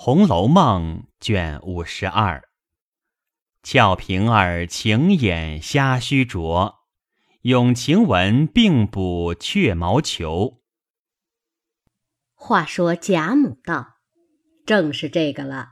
[0.00, 2.48] 红楼梦》卷五十二。
[3.64, 6.76] 俏平儿情眼瞎须拙，
[7.40, 10.62] 咏晴雯并补雀毛裘。
[12.32, 13.96] 话说贾母道
[14.64, 15.70] ：“正是这个了。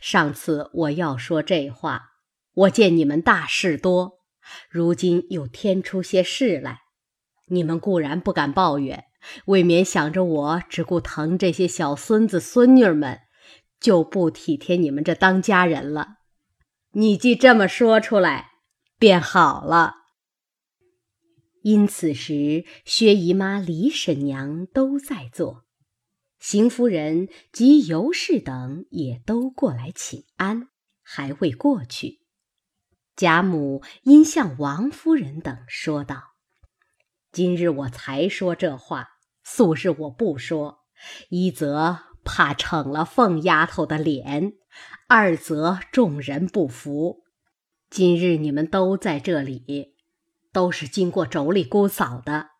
[0.00, 2.08] 上次我要说这话，
[2.52, 4.18] 我见你们大事多，
[4.68, 6.80] 如今又添出些事来，
[7.46, 9.04] 你们固然不敢抱怨，
[9.44, 13.20] 未免想着我只顾疼这些小孙子孙女们，
[13.80, 16.18] 就不体贴你们这当家人了。
[16.92, 18.50] 你既这么说出来，
[18.98, 19.94] 便好了。”
[21.62, 25.64] 因此时，薛姨妈、李婶娘都在座。
[26.38, 30.68] 邢夫人及尤氏等也都过来请安，
[31.02, 32.20] 还未过去。
[33.14, 36.22] 贾母因向王夫人等说道
[37.30, 39.08] ：“今日我才说这话，
[39.44, 40.86] 素日我不说，
[41.28, 44.52] 一则怕逞了凤丫头的脸，
[45.08, 47.24] 二则众人不服。
[47.88, 49.94] 今日你们都在这里，
[50.52, 52.50] 都是经过妯娌姑嫂的，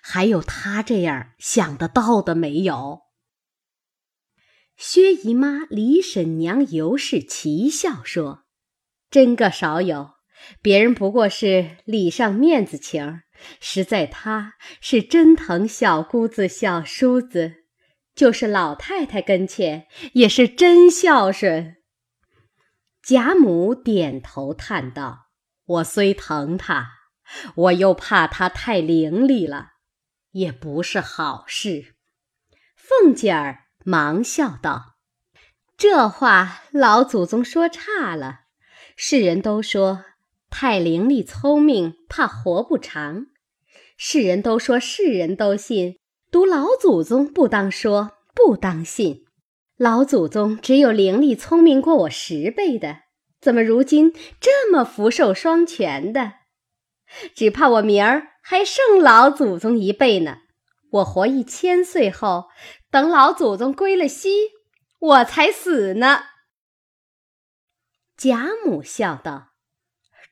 [0.00, 3.02] 还有他这样想得到的没有？”
[4.76, 8.44] 薛姨妈、李婶娘、尤氏齐笑说
[9.10, 10.14] ：“真个少有，
[10.60, 13.22] 别人不过是礼上面子情儿，
[13.60, 17.61] 实在他是真疼小姑子、小叔子，
[18.14, 21.76] 就是老太太跟前也是真孝顺。”
[23.02, 25.26] 贾母点头叹道
[25.66, 26.88] ：“我虽疼他，
[27.54, 29.72] 我又怕他太伶俐了，
[30.30, 31.94] 也不是好事。”
[32.76, 33.60] 凤姐儿。
[33.84, 34.94] 忙笑道
[35.76, 38.42] ：“这话老祖宗说差了。
[38.94, 40.04] 世人都说
[40.50, 43.24] 太伶俐聪明，怕活不长；
[43.96, 45.98] 世人都说世人都信，
[46.32, 49.26] 读老祖宗不当说，不当信。
[49.76, 53.00] 老祖宗只有伶俐聪明过我十倍的，
[53.38, 56.32] 怎么如今这么福寿双全的？
[57.34, 60.38] 只怕我明儿还胜老祖宗一辈呢。
[60.92, 62.46] 我活一千岁后。”
[62.90, 64.30] 等老祖宗归了西，
[65.00, 66.22] 我才死呢。
[68.16, 69.48] 贾母笑道：“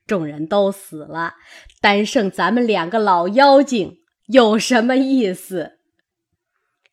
[0.07, 1.35] 众人都死了，
[1.83, 3.99] 单剩咱们两个老妖精，
[4.29, 5.77] 有什么意思？”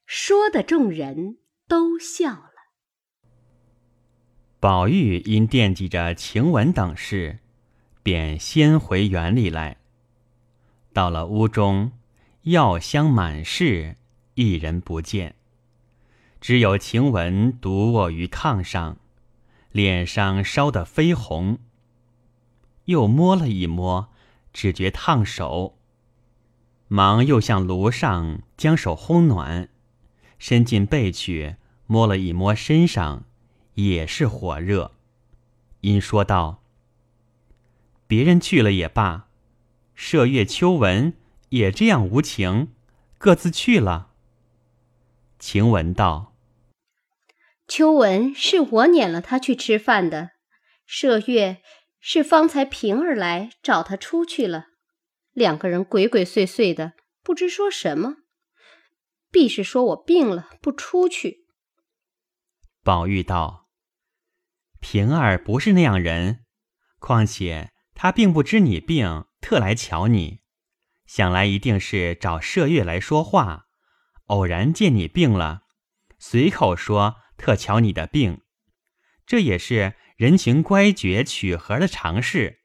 [0.09, 1.37] 说的众人
[1.67, 2.53] 都笑了。
[4.57, 7.39] 宝玉因惦记着晴雯等事，
[8.03, 9.75] 便先回园里来。
[10.93, 11.91] 到了屋中，
[12.43, 13.97] 药香满室，
[14.35, 15.35] 一人不见。
[16.39, 18.97] 只有晴雯独卧于炕上，
[19.73, 21.59] 脸上烧得绯红。
[22.85, 24.07] 又摸了一摸，
[24.53, 25.77] 只觉烫手，
[26.87, 29.67] 忙又向炉上将手烘暖，
[30.37, 31.55] 伸进背去
[31.85, 33.25] 摸了一摸身上，
[33.75, 34.91] 也是火热。
[35.81, 36.63] 因说道
[38.07, 39.27] ：“别人去了也罢，
[39.95, 41.13] 麝月、秋纹
[41.49, 42.73] 也这样无情，
[43.17, 44.11] 各自去了。”
[45.39, 46.35] 晴雯道
[47.67, 50.31] ：“秋纹是我撵了他去吃饭的，
[50.89, 51.61] 麝月
[51.99, 54.67] 是方才平儿来找他出去了，
[55.33, 58.17] 两个人鬼鬼祟祟的，不知说什么，
[59.37, 61.45] 必是说我病了不出去。”
[62.81, 63.69] 宝玉道
[64.81, 66.45] ：“平儿不是那样人，
[66.97, 70.39] 况且他并不知你病，特来瞧你，
[71.05, 73.65] 想来一定是找麝月来说话。”
[74.25, 75.61] 偶然见你病了，
[76.17, 78.41] 随口说特瞧你的病，
[79.27, 82.61] 这也是人情乖觉取和的常事，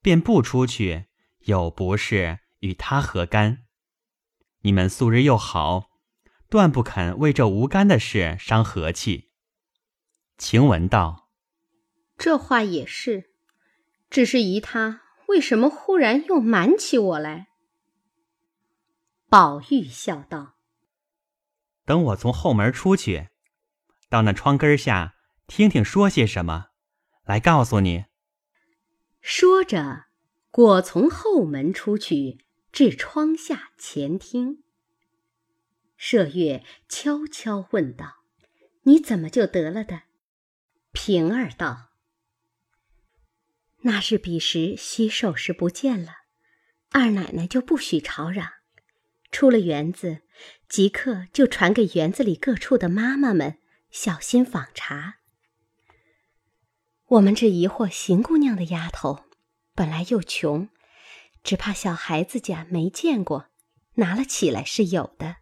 [0.00, 1.04] 便不出去，
[1.40, 3.66] 有不是与他何干？
[4.62, 5.87] 你们素日又好，
[6.48, 9.30] 断不肯为这无干的事伤和气。
[10.36, 11.30] 晴雯道
[12.16, 13.30] ：“这话也是，
[14.08, 17.48] 只是疑他为什么忽然又瞒起我来。”
[19.28, 20.54] 宝玉笑道。
[21.84, 23.28] 等我从后门出去，
[24.08, 26.66] 到那窗根下听听说些什么，
[27.24, 28.04] 来告诉你。
[29.20, 30.06] 说着，
[30.50, 34.62] 果从后门出去，至窗下前听。
[35.98, 38.22] 麝月悄悄问道
[38.84, 40.02] ：“你怎么就得了的？”
[40.92, 41.90] 平儿道
[43.82, 46.12] ：“那日彼时洗手时不见了，
[46.90, 48.52] 二奶奶就不许吵嚷。”
[49.30, 50.22] 出了园子，
[50.68, 53.58] 即刻就传给园子里各处的妈妈们
[53.90, 55.16] 小心访查。
[57.08, 59.24] 我们这疑惑邢姑娘的丫头，
[59.74, 60.70] 本来又穷，
[61.42, 63.48] 只怕小孩子家没见过，
[63.96, 65.36] 拿了起来是有的，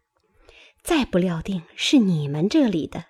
[0.87, 3.07] 再不料定是你们这里的。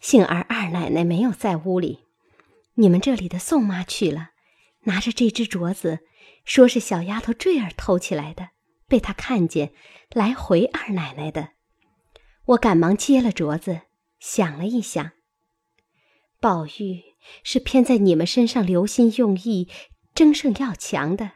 [0.00, 2.00] 幸而二奶奶没有在屋里，
[2.74, 4.32] 你们这里的宋妈去了，
[4.80, 6.00] 拿着这只镯子，
[6.44, 8.50] 说是小丫头坠儿偷起来的，
[8.86, 9.72] 被她看见，
[10.12, 11.52] 来回二奶奶的。
[12.48, 13.80] 我赶忙接了镯子，
[14.20, 15.12] 想了一想，
[16.38, 17.02] 宝玉
[17.42, 19.70] 是偏在你们身上留心用意，
[20.14, 21.30] 争胜要强的。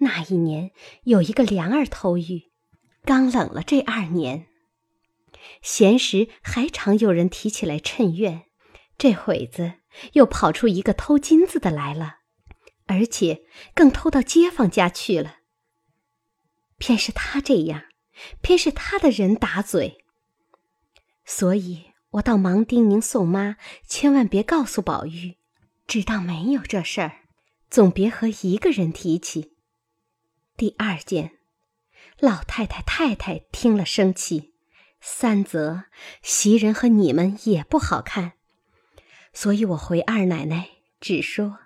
[0.00, 0.72] 那一年
[1.04, 2.50] 有一个梁儿偷玉，
[3.06, 4.44] 刚冷了这二年。
[5.62, 8.46] 闲时还常有人提起来趁怨，
[8.96, 9.74] 这会子
[10.12, 12.18] 又跑出一个偷金子的来了，
[12.86, 13.42] 而且
[13.74, 15.36] 更偷到街坊家去了。
[16.78, 17.84] 偏是他这样，
[18.40, 20.04] 偏是他的人打嘴，
[21.24, 23.56] 所以我倒忙叮咛宋妈，
[23.86, 25.38] 千万别告诉宝玉，
[25.86, 27.22] 只当没有这事儿，
[27.68, 29.56] 总别和一个人提起。
[30.56, 31.38] 第二件，
[32.18, 34.54] 老太太太太听了生气。
[35.00, 35.84] 三则
[36.22, 38.32] 袭人和你们也不好看，
[39.32, 40.68] 所以我回二奶奶
[41.00, 41.58] 只说：“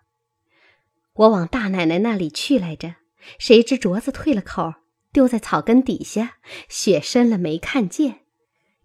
[1.14, 2.96] 我往大奶奶那里去来着，
[3.38, 4.74] 谁知镯子退了口，
[5.12, 6.36] 丢在草根底下，
[6.68, 8.20] 雪深了没看见。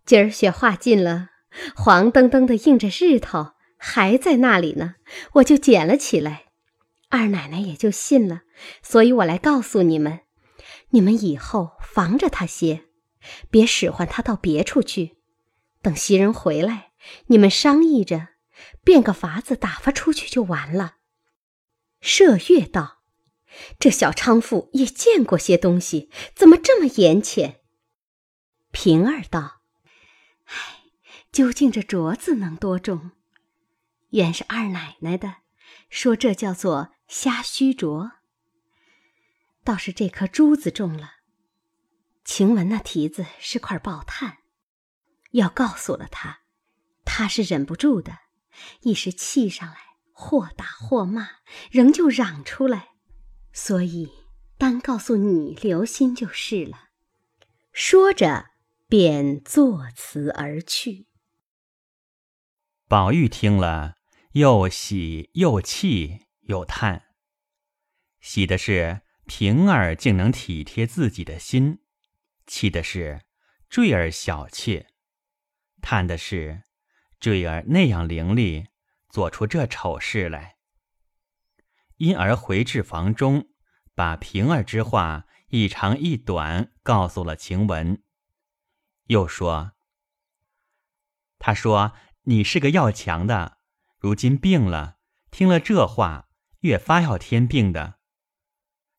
[0.05, 1.29] 今儿雪化尽了，
[1.75, 4.95] 黄澄澄的映着日头，还在那里呢，
[5.33, 6.45] 我就捡了起来。
[7.09, 8.43] 二奶奶也就信了，
[8.81, 10.21] 所以我来告诉你们，
[10.91, 12.85] 你们以后防着他些。”
[13.49, 15.17] 别使唤他到别处去，
[15.81, 16.91] 等袭人回来，
[17.27, 18.29] 你们商议着，
[18.83, 20.97] 变个法子打发出去就完了。
[22.01, 23.03] 麝月道
[23.79, 27.61] ：“这小娼妇也见过些东西，怎么这么眼浅？”
[28.71, 29.61] 平儿道
[30.45, 30.83] ：“唉，
[31.31, 33.11] 究竟这镯子能多重？
[34.09, 35.37] 原是二奶奶的，
[35.89, 38.11] 说这叫做虾须镯。
[39.63, 41.15] 倒是这颗珠子重了。”
[42.27, 44.39] 晴雯那蹄子是块爆炭，
[45.31, 46.41] 要告诉了他，
[47.05, 48.19] 他是忍不住的，
[48.81, 49.77] 一时气上来，
[50.11, 51.29] 或打或骂，
[51.71, 52.89] 仍旧嚷出来，
[53.53, 54.09] 所以
[54.57, 56.89] 单告诉你留心就是了。
[57.71, 58.47] 说着，
[58.89, 61.07] 便作辞而去。
[62.89, 63.95] 宝玉听了，
[64.33, 67.05] 又喜又气又叹，
[68.19, 71.79] 喜的是平儿竟能体贴自己的心。
[72.47, 73.21] 气的是
[73.69, 74.87] 坠儿小妾，
[75.81, 76.63] 叹的是
[77.19, 78.67] 坠儿那样伶俐，
[79.09, 80.55] 做出这丑事来。
[81.97, 83.49] 因而回至房中，
[83.93, 88.01] 把平儿之话一长一短告诉了晴雯，
[89.07, 89.73] 又说
[91.39, 93.57] ：“他说你是个要强的，
[93.97, 94.97] 如今病了，
[95.31, 96.29] 听了这话，
[96.61, 97.99] 越发要添病的。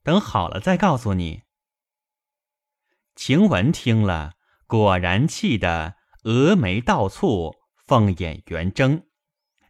[0.02, 1.44] 等好了再告诉你。”
[3.18, 4.34] 晴雯听了，
[4.68, 9.08] 果然气得峨眉倒蹙，凤眼圆睁，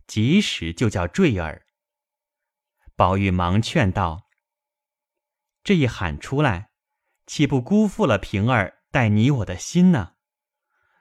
[0.07, 1.65] 及时就叫坠儿。
[2.95, 4.29] 宝玉忙劝道
[5.65, 6.73] ：“这一喊出来，
[7.27, 10.13] 岂不辜负了平儿待你我的心呢？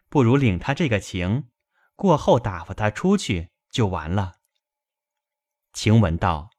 [0.07, 1.49] 不如领他这个情，
[1.97, 4.35] 过后打发他出去就完了。”
[5.73, 6.51] 晴雯道：“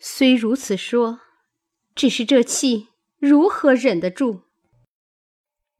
[0.00, 1.20] 虽如此说，
[1.94, 2.88] 只是这气
[3.18, 4.48] 如何忍得住？”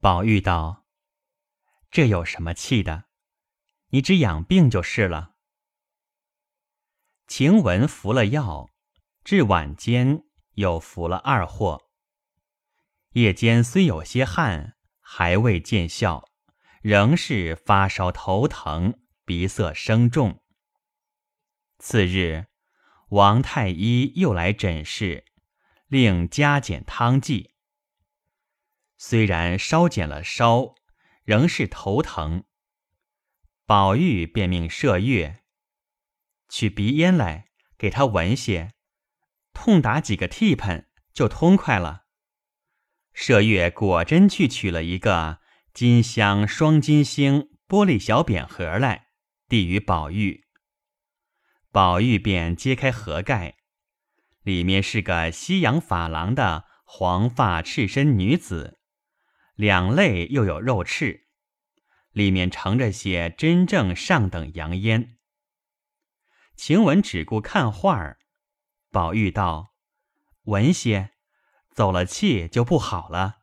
[0.03, 0.85] 宝玉道
[1.89, 3.05] ：“这有什么气的？
[3.91, 5.37] 你只养病就是了。”
[7.29, 8.69] 晴雯服了药，
[9.23, 11.85] 至晚间又服了二货。
[13.11, 16.29] 夜间虽有些汗，还未见效，
[16.81, 20.43] 仍是发烧头疼，鼻塞声重。
[21.79, 22.47] 次日，
[23.11, 25.27] 王太医又来诊视，
[25.87, 27.52] 令加减汤剂。
[29.05, 30.77] 虽然稍减了烧，
[31.25, 32.45] 仍是头疼。
[33.67, 35.43] 宝玉便命麝月
[36.49, 38.75] 取鼻烟来，给他闻些，
[39.53, 42.05] 痛打几个嚏喷，就痛快了。
[43.13, 45.41] 麝月果真去取了一个
[45.75, 49.09] 金镶双金星玻璃小扁盒来，
[49.49, 50.45] 递与宝玉。
[51.73, 53.57] 宝玉便揭开盒盖，
[54.43, 58.79] 里面是个西洋珐琅的黄发赤身女子。
[59.63, 61.29] 两肋又有肉翅，
[62.11, 65.21] 里面盛着些真正上等洋烟。
[66.57, 68.19] 晴雯只顾看画儿，
[68.91, 69.77] 宝玉道
[70.51, 71.13] ：“闻些，
[71.71, 73.43] 走了气就不好了。”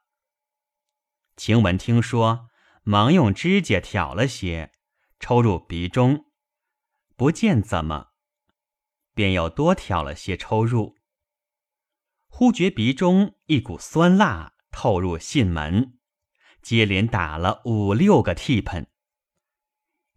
[1.38, 2.50] 晴雯听说，
[2.84, 4.74] 忙用指甲挑了些，
[5.22, 6.26] 抽入鼻中，
[7.16, 8.08] 不见怎么，
[9.14, 10.98] 便又多挑了些抽入，
[12.28, 15.96] 忽觉鼻中一股酸辣透入囟门。
[16.70, 18.86] 接连打了五六个嚏喷，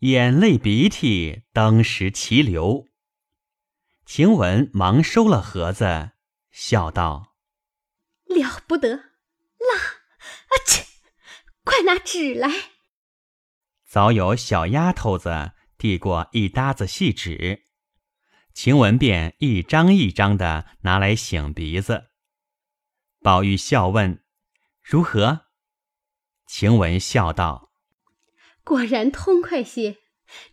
[0.00, 2.88] 眼泪鼻涕当时齐流。
[4.04, 6.10] 晴雯忙收了盒子，
[6.50, 7.38] 笑道
[8.28, 9.78] ：“了不得，辣！
[9.78, 10.84] 啊切，
[11.64, 12.50] 快拿纸来。”
[13.88, 17.62] 早有小丫头子递过一沓子细纸，
[18.52, 22.10] 晴雯便一张一张的拿来擤鼻子。
[23.22, 24.22] 宝玉笑问
[24.84, 25.46] ：“如何？”
[26.54, 27.72] 晴雯笑道
[28.62, 29.96] ：“果然痛快些，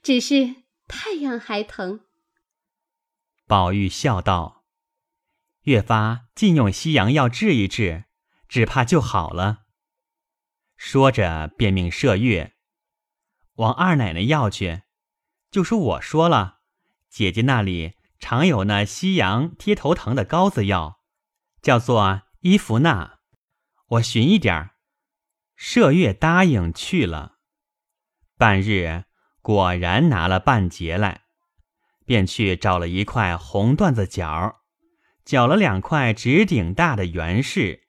[0.01, 2.05] 只是太阳还疼。”
[3.45, 4.63] 宝玉笑道
[5.63, 8.05] ：“越发尽用西洋药治一治，
[8.47, 9.63] 只怕就好了。”
[10.77, 12.55] 说着，便命麝月
[13.55, 14.83] 往二奶奶要去，
[15.51, 16.61] 就说我说了，
[17.09, 21.01] 姐姐那里常有那西洋贴头疼的膏子药，
[21.61, 23.19] 叫做伊芙娜，
[23.87, 24.77] 我寻一点儿。
[25.59, 27.35] 麝月答应去了，
[28.37, 29.03] 半日
[29.41, 31.23] 果然拿了半截来。
[32.05, 34.61] 便去找了一块红缎子角，
[35.23, 37.81] 绞了两块指顶大的圆柿，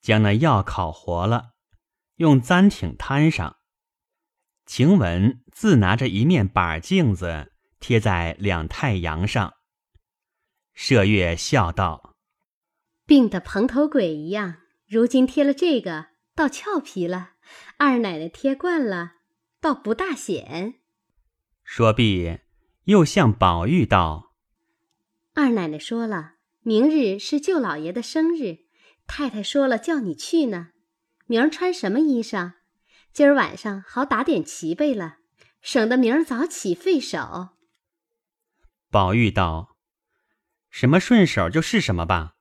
[0.00, 1.54] 将那药烤活了，
[2.16, 3.56] 用簪挺摊上。
[4.64, 9.54] 晴雯自拿着一面板镜子贴在两太阳上。
[10.76, 12.14] 麝月笑道
[13.06, 17.32] ：“病得蓬头鬼一样，如今贴了这个，倒俏皮了；
[17.78, 19.14] 二奶奶贴惯了，
[19.60, 20.74] 倒不大显。”
[21.64, 22.38] 说毕。
[22.84, 24.32] 又向宝玉道
[25.34, 28.58] ：“二奶奶说了，明日是舅老爷的生日，
[29.08, 30.68] 太太说了叫你去呢。
[31.26, 32.52] 明儿穿什么衣裳？
[33.12, 35.16] 今儿晚上好打点齐备了，
[35.60, 37.56] 省得明儿早起费手。”
[38.88, 39.76] 宝玉道
[40.70, 42.34] ：“什么顺手就是什么吧，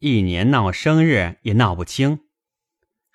[0.00, 2.20] 一年闹生日也闹不清。”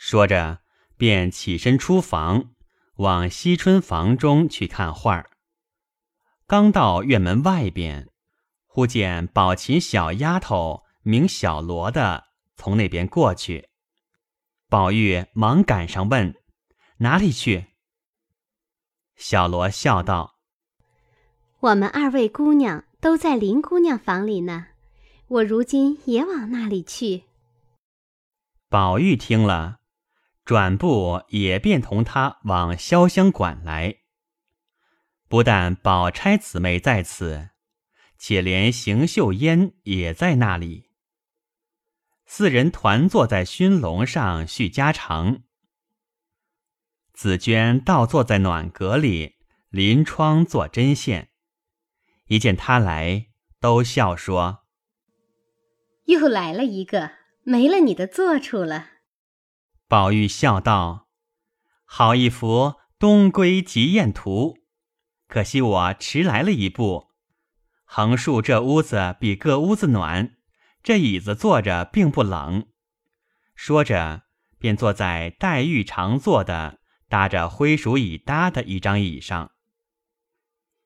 [0.07, 0.59] 说着，
[0.97, 2.51] 便起身出房，
[2.97, 5.31] 往惜春房中去看画儿。
[6.45, 8.07] 刚到院门外边，
[8.67, 13.67] 忽见宝琴小丫头名小罗的从那边过去，
[14.69, 16.35] 宝玉忙赶上问
[17.01, 17.69] ：“哪里去？”
[19.17, 20.35] 小罗笑道
[21.61, 24.67] ：“我们二位姑娘都在林姑娘房里呢，
[25.29, 27.23] 我如今也往那里去。”
[28.69, 29.79] 宝玉听了，
[30.45, 33.97] 转步也便同他往潇湘馆来。
[35.27, 37.49] 不但宝钗姊妹在此，
[38.19, 40.91] 且连邢岫烟也在那里。
[42.27, 45.43] 四人团坐在熏笼上叙家常。
[47.13, 49.35] 紫娟倒坐在暖阁里，
[49.69, 51.29] 临窗做针线。
[52.27, 53.27] 一见他来，
[53.59, 54.65] 都笑说
[56.05, 57.11] ：“又来了一个，
[57.43, 58.91] 没了你的坐处了。”
[59.87, 61.07] 宝玉笑道
[61.85, 62.47] ：“好一幅
[62.97, 64.55] 《东归集宴图》。”
[65.29, 67.09] 可惜我迟来了一步，
[67.83, 70.37] 横竖这屋子比各屋子暖，
[70.81, 72.67] 这椅子坐着并不冷。
[73.53, 74.23] 说着，
[74.57, 79.51] 便坐在黛玉常坐的搭着灰鼠椅搭的一张椅上。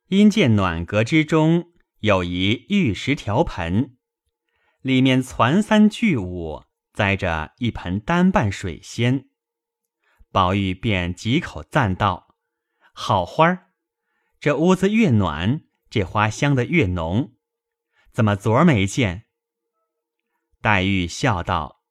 [0.08, 3.98] 因见暖阁之中有一玉石条盆，
[4.82, 6.64] 里面攒三巨物，
[7.00, 9.30] 栽着一盆单瓣水仙。
[10.34, 12.36] 宝玉便几口赞道
[12.92, 13.68] ：“好花儿！”
[14.38, 17.38] 这屋子越暖，这花香的越浓。
[18.12, 19.28] 怎么昨儿没见？
[20.62, 21.86] 黛玉笑道：“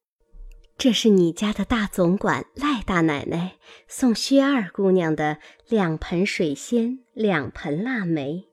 [0.77, 3.57] 这是你家的大总管赖大奶奶
[3.89, 5.39] 送薛二姑娘的
[5.69, 8.45] 两盆水仙，两盆腊梅。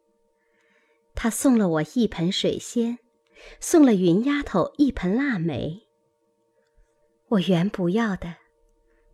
[1.15, 2.99] 她送了我一盆水仙，
[3.59, 5.84] 送了云丫头一盆腊梅。
[7.29, 8.35] 我原不要的，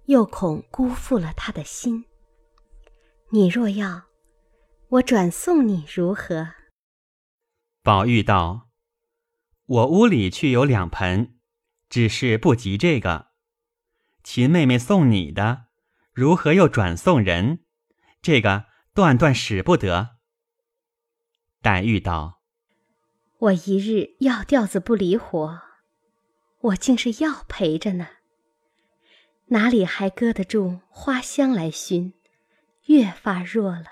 [0.05, 2.05] 又恐辜负了他的心。
[3.29, 4.03] 你若要。”
[4.91, 6.49] 我转送你如何？
[7.81, 8.69] 宝玉道
[9.65, 11.39] ：“我屋里却有两盆，
[11.87, 13.27] 只是不及这个。
[14.21, 15.67] 秦妹妹送你的，
[16.11, 17.63] 如何又转送人？
[18.21, 20.17] 这个断断使不得。”
[21.63, 22.41] 黛玉道
[23.39, 25.61] ：“我一日要调子不离活，
[26.61, 28.07] 我竟是药陪着呢，
[29.47, 32.13] 哪里还搁得住花香来熏？
[32.85, 33.85] 越发弱了。”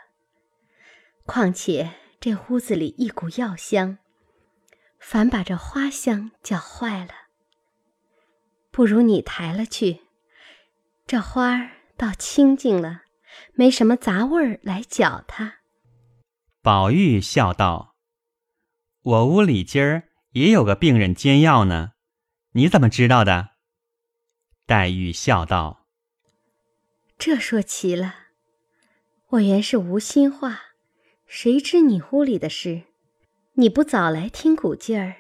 [1.26, 3.98] 况且这屋子里一股药香，
[5.00, 7.12] 反把这花香搅坏了。
[8.72, 10.02] 不如你抬了去，
[11.06, 13.02] 这花儿倒清净了，
[13.54, 15.56] 没什么杂味儿来搅它。
[16.62, 17.96] 宝玉笑道
[19.02, 21.94] ：“我屋里今儿也有个病人煎药呢，
[22.60, 23.52] 你怎么知道的？”
[24.68, 25.88] 黛玉笑道
[27.18, 28.16] ：“这说奇了。”
[29.30, 30.60] 我原是无心话，
[31.26, 32.84] 谁知你屋里的事，
[33.54, 35.16] 你不早来听鼓劲儿，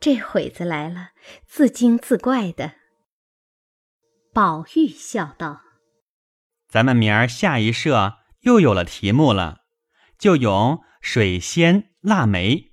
[0.00, 1.10] 这会子来了，
[1.46, 2.74] 自惊自怪的。”
[4.34, 5.62] 宝玉笑道
[6.68, 9.62] ：“咱们明儿下一社又有了题目了，
[10.18, 12.72] 就咏水仙腊梅。”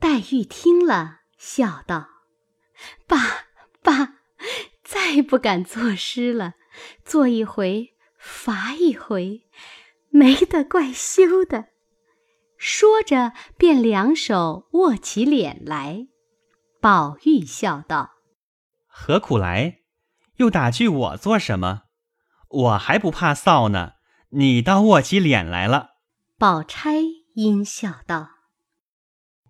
[0.00, 2.08] 黛玉听了，笑道
[3.06, 3.16] ：“爸
[3.82, 4.14] 爸，
[4.82, 6.54] 再不敢作诗了，
[7.04, 9.42] 做一回罚一回，
[10.10, 11.68] 没得怪羞的。”
[12.56, 16.06] 说着，便两手握起脸来。
[16.80, 18.12] 宝玉笑道
[18.86, 19.80] ：“何苦来？”
[20.36, 21.82] 又打趣我做什么？
[22.48, 23.92] 我还不怕臊呢。
[24.30, 25.90] 你倒握起脸来了。
[26.38, 27.02] 宝钗
[27.34, 28.30] 阴笑道：“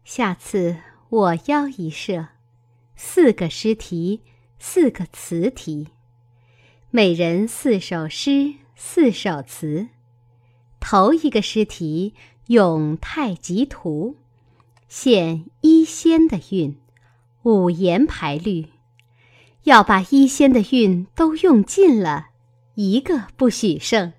[0.05, 2.29] 下次我邀一社，
[2.97, 4.23] 四个诗题，
[4.59, 5.89] 四个词题，
[6.91, 9.89] 每人四首诗，四首词。
[10.81, 12.15] 头一个诗题
[12.47, 14.17] 咏太极图，
[14.89, 16.81] 现一仙的韵，
[17.43, 18.67] 五言排律。”
[19.65, 22.31] 要把医仙的韵都用尽了，
[22.75, 24.13] 一个不许剩。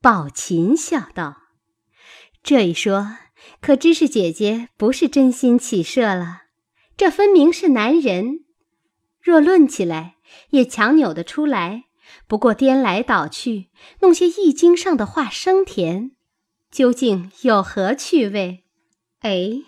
[0.00, 1.42] 宝琴笑道
[2.42, 3.16] ：“这一说，
[3.60, 6.43] 可知是姐姐不是真心起社了？
[6.96, 8.44] 这分明是男人。
[9.20, 10.16] 若论起来，
[10.50, 11.84] 也强扭得出来。
[12.26, 13.70] 不过颠来倒去，
[14.00, 16.12] 弄些易经上的话生甜，
[16.70, 18.64] 究竟有何趣味？
[19.20, 19.62] 哎，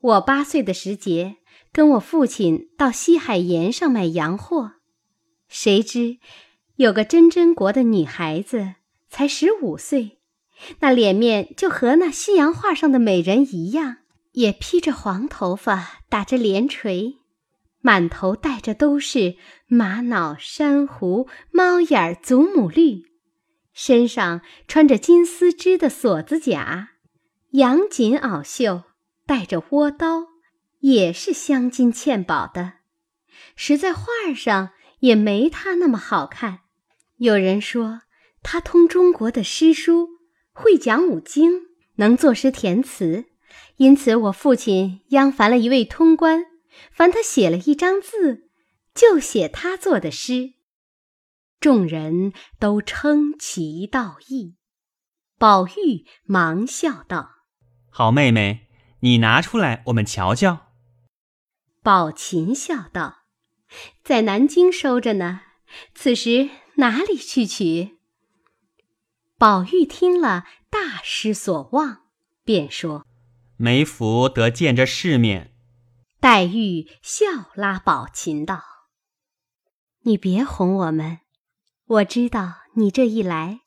[0.00, 1.36] 我八岁的时节。”
[1.72, 4.76] 跟我父亲到西海沿上买洋货，
[5.46, 6.16] 谁知
[6.76, 8.76] 有个真真国的女孩子，
[9.10, 10.18] 才十五岁，
[10.80, 13.98] 那脸面就和那西洋画上的美人一样，
[14.36, 17.16] 也披着黄头发，打着连锤，
[17.80, 23.02] 满头戴着都是玛瑙、珊瑚、猫眼、祖母绿，
[23.72, 26.90] 身上穿着金丝织的锁子甲，
[27.52, 28.82] 洋锦袄袖，
[29.26, 30.28] 带着倭刀。
[30.80, 32.74] 也是镶金嵌宝的，
[33.56, 34.04] 实在画
[34.36, 34.70] 上
[35.00, 36.60] 也没他那么好看。
[37.16, 38.02] 有人说
[38.42, 40.10] 他通中国的诗书，
[40.52, 41.62] 会讲五经，
[41.96, 43.24] 能作诗填词，
[43.76, 46.44] 因此我父亲央烦了一位通官，
[46.90, 48.50] 烦他写了一张字，
[48.94, 50.54] 就写他做的诗。
[51.60, 54.56] 众人都称其道义。
[55.38, 57.30] 宝玉忙笑道
[57.90, 58.68] ：“好妹妹，
[59.00, 60.72] 你拿出来，我们瞧瞧。”
[61.82, 63.24] 宝琴笑道
[64.02, 65.42] ：“在南京收着呢，
[65.94, 67.98] 此时哪里去取？”
[69.38, 72.06] 宝玉听了，大失所望，
[72.44, 73.05] 便说
[73.56, 75.52] ：“没福得见这世面。”
[76.20, 78.62] 黛玉笑拉宝琴道
[80.04, 81.18] ：“你别哄我们，
[81.86, 83.60] 我知道你这一来，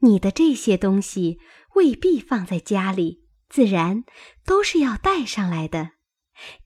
[0.00, 1.38] 你的这些东西
[1.74, 4.04] 未必放在家里，自然
[4.44, 5.92] 都是要带上来的。”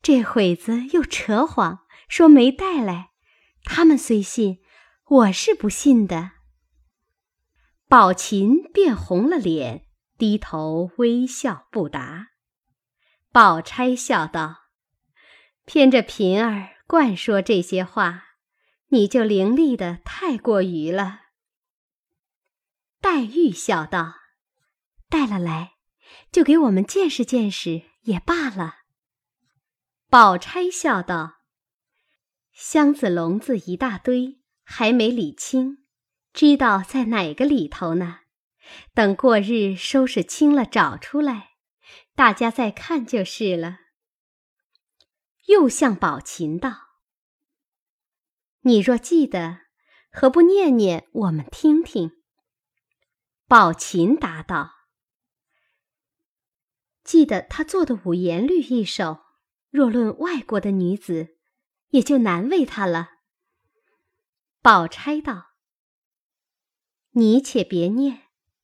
[0.01, 3.11] 这会子又扯谎说没带来，
[3.65, 4.61] 他们虽信，
[5.05, 6.31] 我是不信的。
[7.89, 9.87] 宝琴便红了脸，
[10.17, 12.29] 低头微笑不答。
[13.37, 14.70] 宝钗笑道
[15.66, 18.29] ：“偏着平儿惯说这些话，
[18.88, 21.20] 你就伶俐的太过于了。”
[22.99, 24.14] 黛玉笑道
[25.11, 25.72] ：“带了来，
[26.33, 28.77] 就给我们见识见识也罢了。”
[30.09, 31.42] 宝钗笑道
[32.57, 35.85] ：“箱子笼子一大堆，还没理清，
[36.33, 38.20] 知道在哪个里头呢？
[38.94, 41.51] 等过日收拾清了，找出来，
[42.16, 43.79] 大家再看就是了。”
[45.46, 46.88] 又向宝琴道
[48.62, 49.61] ：“你若记得，
[50.11, 52.11] 何不念念，我们听听？”
[53.46, 54.72] 宝琴答道
[57.05, 59.24] ：“记得他做的五言律一首。”
[59.70, 61.37] 若论外国的女子，
[61.88, 63.11] 也就难为她了。
[64.62, 65.48] 宝钗道
[67.12, 68.22] ：“你且别念，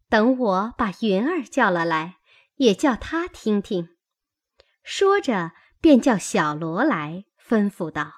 [0.09, 2.21] 等我把云儿叫了来，
[2.57, 3.97] 也叫他听听。”
[4.83, 8.13] 说着，便叫小罗来，吩咐道：“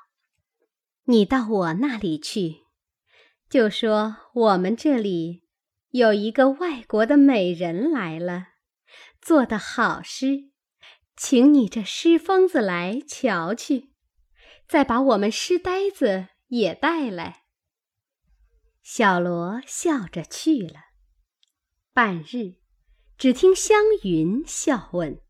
[1.05, 2.65] 你到我那里去，
[3.49, 5.45] 就说我们这里
[5.91, 8.49] 有一个外国的美人来了，
[9.21, 10.51] 做的好诗。”
[11.17, 13.93] 请你这诗疯子来瞧去，
[14.67, 17.45] 再把我们诗呆子也带来。
[18.83, 20.81] 小罗笑着去了。
[21.93, 22.57] 半日，
[23.17, 25.21] 只听湘云笑问：“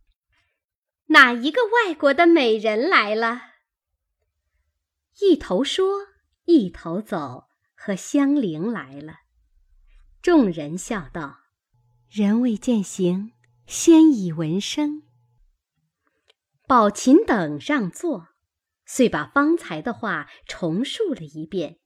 [1.09, 3.43] 哪一个外国的美人来了？”
[5.21, 6.07] 一头说，
[6.47, 7.45] 一头走，
[7.75, 9.19] 和香菱来了。
[10.23, 11.41] 众人笑道
[12.11, 13.33] ：“人未见形，
[13.67, 15.03] 先已闻声。
[16.67, 18.29] 宝琴等让座，
[18.87, 21.79] 遂把方才的话重述了一遍。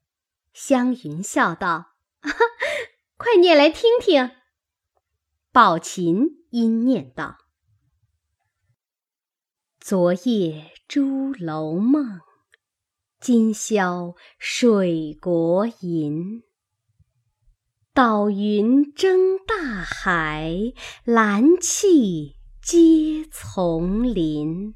[0.55, 1.97] 湘云笑道：
[3.19, 4.31] “快念来听听。”
[5.51, 7.39] 宝琴因念道
[9.81, 12.21] ：“昨夜朱楼梦，
[13.19, 16.43] 今宵水国银。
[17.95, 20.53] 岛云争大海，
[21.05, 24.75] 蓝气接丛林。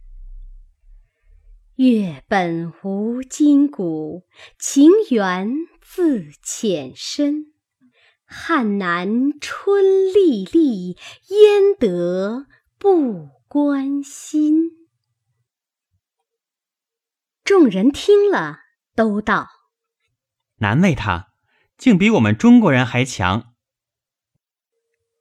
[1.76, 4.24] 月本无筋骨，
[4.58, 7.51] 情缘自浅深。
[8.32, 10.96] 汉南春丽丽，
[11.28, 12.46] 焉得
[12.78, 14.88] 不关心？
[17.44, 18.60] 众人听了，
[18.94, 19.48] 都道
[20.60, 21.28] ：“难为他，
[21.76, 23.52] 竟比我们中国人还强。”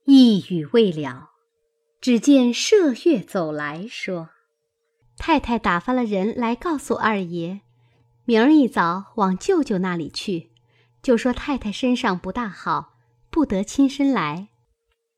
[0.07, 1.31] 一语未了，
[1.99, 4.29] 只见麝月走来说
[5.17, 7.59] ：“太太打发了人来告诉二爷，
[8.23, 10.53] 明儿一早往舅舅那里去，
[11.01, 12.90] 就说太太身上不大好，
[13.31, 14.49] 不得亲身来。”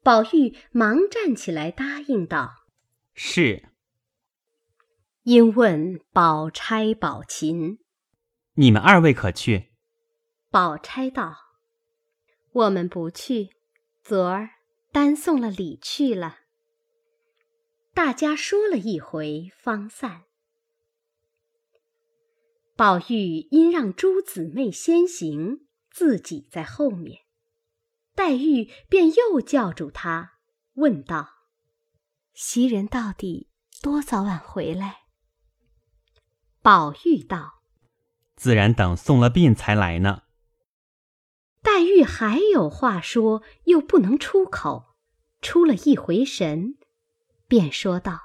[0.04, 2.66] 宝玉忙站起来答应道
[3.14, 3.70] ：“是。”
[5.24, 7.80] 因问宝钗、宝琴
[8.56, 9.72] ：“你们二位可去？”
[10.52, 11.36] 宝钗道
[12.52, 13.50] ：“我们不去，
[14.04, 14.50] 昨儿
[14.92, 16.40] 单送了礼去了。”
[17.96, 20.24] 大家说了一回，方散。
[22.76, 27.23] 宝玉因让诸姊妹先行，自己在后面。
[28.16, 30.34] 黛玉便又叫住他，
[30.74, 31.30] 问道
[32.34, 33.50] ：“袭人到底
[33.82, 35.02] 多早晚回来？”
[36.62, 37.64] 宝玉道
[38.36, 40.24] ：“自然等送了殡才来呢。”
[41.64, 44.96] 黛玉还有话说，又不能出口，
[45.42, 46.78] 出了一回神，
[47.48, 48.20] 便说道：“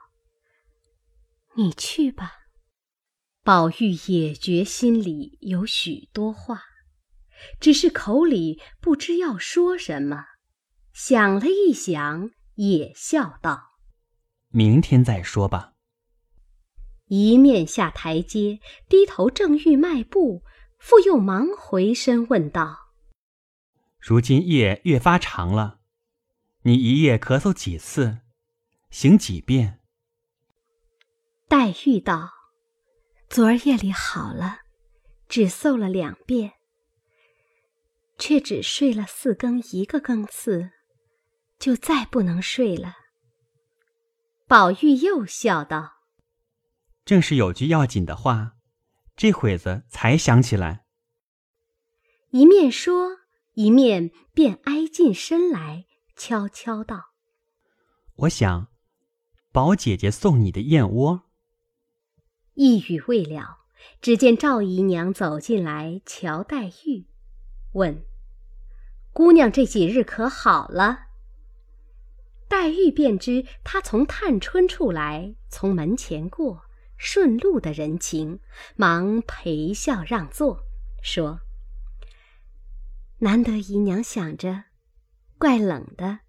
[1.56, 2.32] 你去吧。”
[3.42, 6.62] 宝玉也觉心里有许多话，
[7.60, 10.24] 只是口里不知要说什么，
[10.92, 13.78] 想了一想，也笑道
[14.50, 15.74] ：“明天再说吧。”
[17.08, 20.42] 一面下台阶，低头正欲迈步，
[20.78, 22.90] 复又忙回身问道
[23.98, 25.80] ：“如今夜越发长了，
[26.62, 28.18] 你一夜咳嗽几次，
[28.90, 29.80] 行几遍？”
[31.48, 32.30] 黛玉道
[33.30, 34.58] ：“昨儿夜里好了，
[35.30, 36.52] 只嗽了两遍，
[38.18, 40.70] 却只睡了四更一个更次，
[41.58, 42.96] 就再不能睡了。”
[44.46, 45.98] 宝玉又笑道。
[47.04, 48.56] 正是有句要紧的话，
[49.16, 50.84] 这会子才想起来。
[52.30, 53.18] 一面说，
[53.54, 57.12] 一面便挨近身来，悄悄道
[58.16, 58.68] ：“我想，
[59.52, 61.22] 宝姐姐送你的燕窝。”
[62.54, 63.60] 一语未了，
[64.02, 67.06] 只见赵姨娘走进来，瞧黛玉，
[67.72, 68.04] 问
[69.18, 71.06] ：“姑娘这几日可好了？”
[72.48, 76.62] 黛玉便知她从探春处来，从门前过。
[76.96, 78.38] 顺路的人情，
[78.76, 80.64] 忙陪笑让座，
[81.02, 81.40] 说
[83.18, 84.64] ：“难得姨娘想着，
[85.36, 86.20] 怪冷的，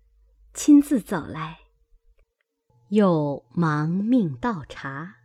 [0.56, 1.60] 亲自走来。”
[2.90, 5.18] 又忙命倒茶，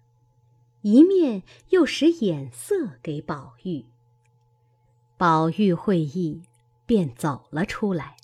[0.83, 3.87] 一面又使眼色给宝玉。
[5.19, 6.43] 宝玉会意，
[6.87, 8.17] 便走了出来。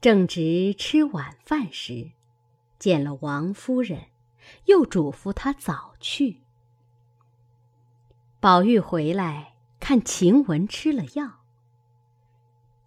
[0.00, 2.12] 正值吃晚饭时，
[2.78, 4.06] 见了王夫人。
[4.64, 6.40] 又嘱咐她早去。
[8.40, 11.42] 宝玉回来，看晴雯吃了药。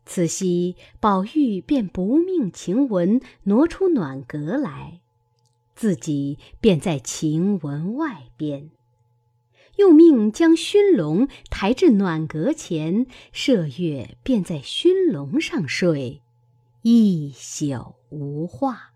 [0.04, 5.00] 此夕，宝玉便不命晴雯挪出暖阁来，
[5.76, 8.72] 自己便在晴雯外边，
[9.76, 16.22] 又命将熏笼抬至暖阁前，麝月便在熏笼上睡，
[16.84, 18.93] 一宿无话。